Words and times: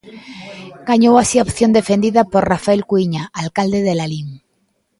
Gañou 0.89 1.15
así 1.17 1.35
a 1.37 1.45
opción 1.47 1.71
defendida 1.79 2.21
por 2.31 2.43
Rafael 2.53 2.83
Cuíña, 2.89 3.23
alcalde 3.41 3.79
de 3.87 3.93
Lalín. 3.99 4.29